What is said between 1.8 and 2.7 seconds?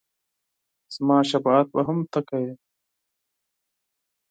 هم ته کوې!